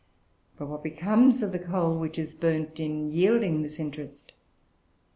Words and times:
But 0.57 0.67
what 0.67 0.81
becomes 0.81 1.43
of 1.43 1.51
the 1.51 1.59
coal 1.59 1.95
which 1.99 2.17
is 2.17 2.33
burnt 2.33 2.79
in 2.79 3.11
yielding 3.11 3.61
this 3.61 3.77
interest? 3.79 4.31